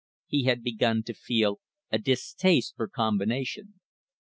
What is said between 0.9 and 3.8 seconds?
to feel a distaste for combination.